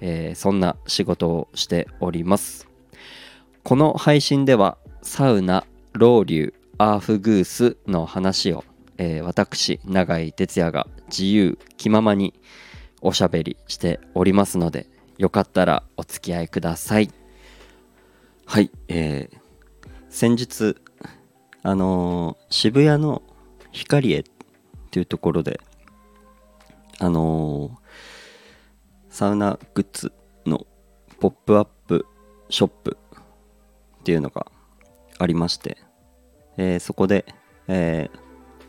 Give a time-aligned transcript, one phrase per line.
[0.00, 2.68] えー、そんな仕事をしております。
[3.62, 8.64] この配信ではサウナロウリュアーフグースの話を、
[8.98, 12.34] えー、私永井哲也が自由気ままに
[13.00, 14.86] おしゃべりしておりますので
[15.18, 17.10] よかったらお付き合いください。
[18.44, 19.38] はいえー、
[20.08, 20.76] 先日
[21.62, 23.22] あのー、渋谷の
[23.72, 24.24] 光栄っ
[24.90, 25.60] ていうところで
[27.00, 27.72] あのー、
[29.16, 30.12] サウナグッズ
[30.44, 30.66] の
[31.20, 32.04] ポップアップ
[32.50, 32.98] ショップ
[34.00, 34.46] っていうのが
[35.18, 35.78] ありまして、
[36.58, 37.24] えー、そこで、
[37.66, 38.18] えー、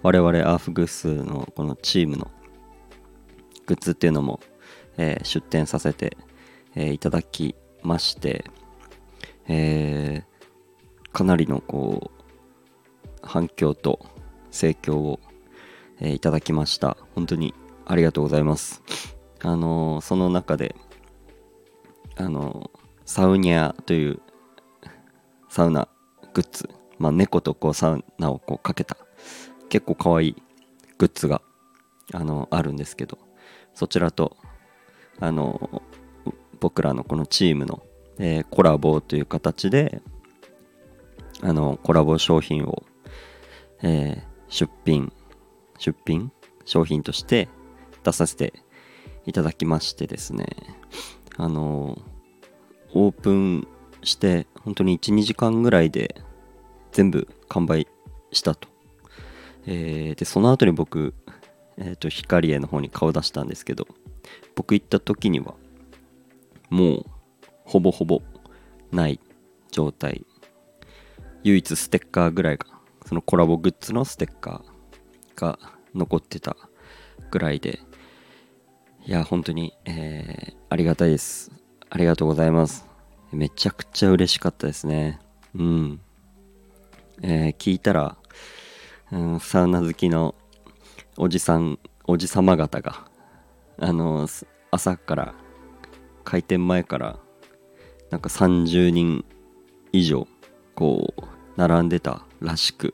[0.04, 2.32] 我々アーフグッスのこのチームの
[3.66, 4.40] グッズっていうのも、
[4.96, 6.16] えー、出展させて、
[6.78, 8.46] え、いただきまして、
[9.50, 10.24] え、
[11.12, 14.06] かなりのこう反響と
[14.52, 15.20] 盛況を、
[16.00, 17.54] え、いただきました本当に
[17.86, 19.17] ありがとうございます。
[19.42, 20.76] あのその中で、
[22.16, 22.72] あの
[23.06, 24.20] サウニャという
[25.50, 25.88] サウナ
[26.34, 28.98] グッズ、まあ、猫とこうサウナをこうかけた
[29.70, 30.36] 結構可愛い
[30.98, 31.42] グッズが
[32.14, 33.18] あのあるんですけど
[33.74, 34.38] そちらと
[35.20, 35.82] あの
[36.60, 37.84] 僕らのこのチームの、
[38.18, 40.02] えー、コラボという形で
[41.42, 42.84] あのコラボ商品を、
[43.84, 45.14] えー、出品
[45.78, 46.32] 出品？
[46.66, 47.48] 商品として
[48.04, 48.54] 出させて
[49.28, 50.48] いただきましてですね。
[51.36, 52.02] あの
[52.94, 53.68] オープン
[54.04, 56.16] して本当に12時間ぐらいで
[56.92, 57.88] 全部完売
[58.32, 58.68] したと、
[59.68, 61.14] えー、でその後に僕、
[61.78, 63.88] えーと、光栄の方に顔出したんですけど
[64.56, 65.54] 僕行った時には
[66.70, 67.06] もう
[67.66, 68.22] ほぼほぼ
[68.92, 69.20] ない
[69.72, 70.26] 状態。
[71.44, 72.66] 唯一ステッカーぐらいが
[73.06, 75.60] そのコラボグッズのステッカーが
[75.94, 76.58] 残ってた
[77.30, 77.80] ぐらいで
[79.08, 81.50] いや、本当に、えー、ありがたいです。
[81.90, 82.86] ありがとうございます。
[83.32, 85.22] めちゃくちゃ嬉しかったですね。
[85.56, 86.02] うん。
[87.22, 88.18] えー、聞いたら、
[89.14, 90.36] うん、サウナ好きの
[91.16, 93.08] おじさん、おじさま方が、
[93.80, 94.28] あの、
[94.72, 95.36] 朝から、
[96.26, 97.18] 開店前から、
[98.10, 99.24] なんか30人
[99.94, 100.28] 以上、
[100.76, 101.22] こう、
[101.56, 102.94] 並んでたらしく。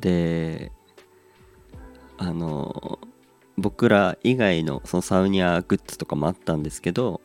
[0.00, 0.72] で、
[2.18, 2.98] あの、
[3.58, 7.20] 僕ら以外のそのサウニアグッズとかもあったんですけど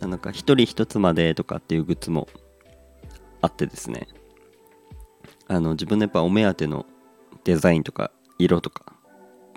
[0.00, 2.28] なんか一人一つまでとかっていうグッズも
[3.40, 4.08] あってですね。
[5.48, 6.86] あの自分のやっぱお目当ての
[7.44, 8.94] デザインとか色とか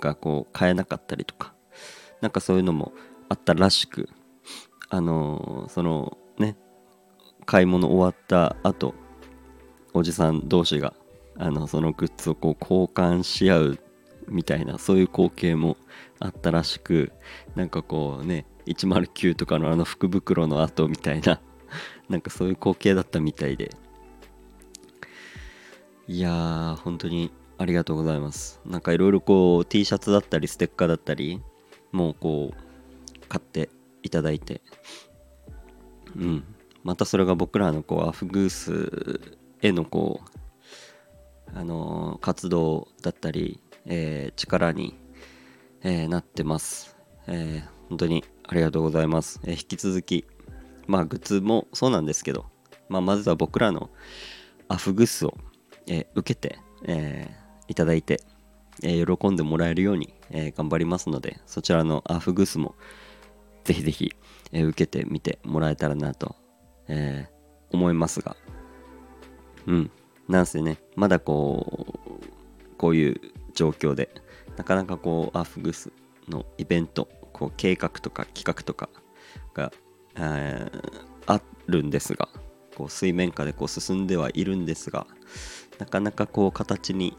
[0.01, 1.53] がこう買えなかったりとか
[2.21, 2.91] なんかそういうのも
[3.29, 4.09] あったらしく
[4.89, 6.57] あのー、そのね
[7.45, 8.93] 買い物終わった後
[9.93, 10.93] おじさん同士が
[11.37, 13.79] あのそのグッズをこう交換し合う
[14.27, 15.77] みたいなそういう光景も
[16.19, 17.11] あったらしく
[17.55, 21.41] なんかこうね109とかのあの福袋の後みたいな
[22.09, 23.71] なんかそういう光景だったみたいで。
[26.07, 28.59] いやー本当にありがとうございます。
[28.63, 31.41] なんかいろいろこう T シャツだったりステッカーだったり
[31.91, 33.69] もうこう買って
[34.03, 34.61] いただいて。
[36.15, 36.43] うん。
[36.83, 40.35] またそれが僕らのこうアフグースへのこう
[41.53, 44.97] あの、活動だったりえー、力に、
[45.81, 46.95] えー、なってます、
[47.27, 50.25] えー、本当にありがとうございます、え引き続き
[50.87, 52.45] まあグッズもそうなんですけど、
[52.89, 53.89] まあ、まずは僕らの
[54.67, 55.35] アフグッスを、
[55.87, 57.29] え受けて、え
[57.67, 58.21] いただいて、
[58.83, 62.75] え喜んでもらえるように、え頑張りますのでそちらのアフグッスも
[63.63, 64.13] ぜひぜひ、
[64.51, 66.35] え受けてみてもらえたらなと、
[66.87, 67.27] え
[67.71, 68.35] 思いますが。
[69.67, 69.91] うん。
[70.27, 71.85] なんせねまだこ
[72.21, 73.21] うこういう
[73.55, 74.09] 状況で
[74.57, 75.91] なかなかこうアフグス
[76.29, 78.89] のイベントこう計画とか企画とか
[79.53, 79.71] が、
[80.15, 82.29] えー、あるんですが
[82.75, 85.07] こう水面下でこう進んではいるんですが
[85.79, 87.17] なかなかこう形に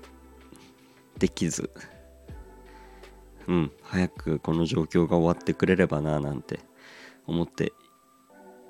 [1.19, 1.71] できず
[3.47, 6.61] うん早くこの状況が終わってくれればななんて
[7.27, 7.73] 思って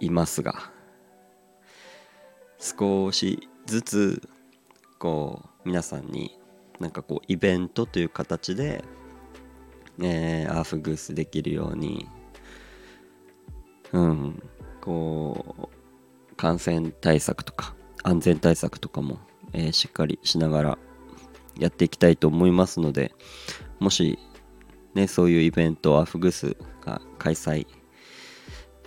[0.01, 0.71] いますが
[2.59, 4.29] 少しずつ
[4.99, 6.39] こう皆さんに
[6.81, 8.85] なんかこうイベントという形で、
[10.01, 12.07] えー、アーフグースできるように
[13.93, 14.43] うん
[14.81, 15.71] こ
[16.33, 19.19] う感染対策とか安全対策とかも、
[19.53, 20.79] えー、しっかりしながら
[21.59, 23.15] やっていきたいと思いますので
[23.79, 24.19] もし
[24.95, 27.67] ねそういうイベントアーフグースが開催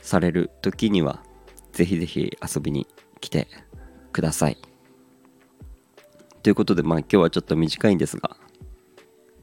[0.01, 1.23] される時には
[1.71, 2.87] ぜひぜひ遊びに
[3.19, 3.47] 来て
[4.11, 4.68] ください。
[6.49, 8.35] ということでまあ今日はちょっと短いんですが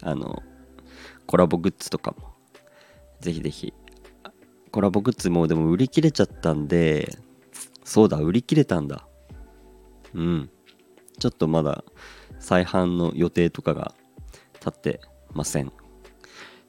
[0.02, 0.42] あの
[1.28, 2.34] コラボグッズとかも
[3.20, 3.72] ぜひぜひ
[4.72, 7.16] コラボグッズもうでも売り切れちゃったんで
[7.84, 9.06] そうだ売り切れたんだ。
[10.14, 10.50] うん。
[11.20, 11.84] ちょっとまだ
[12.40, 13.94] 再販の予定とかが
[14.54, 15.00] 立って
[15.32, 15.70] ません、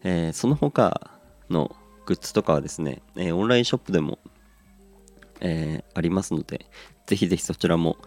[0.04, 1.10] えー、その他
[1.50, 1.76] の
[2.06, 4.20] グッズとかはですね、えー、オンラインショップでも、
[5.42, 6.68] えー、ありますので
[7.08, 7.98] ぜひぜひそちらも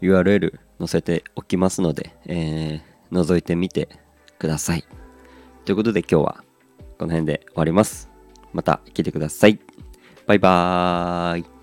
[0.00, 3.88] URL 載せておきますので、えー、覗いてみて
[4.38, 4.84] ください。
[5.64, 6.44] ということで今日は
[6.98, 8.08] この辺で終わります。
[8.52, 9.58] また来てください。
[10.26, 11.57] バイバーイ。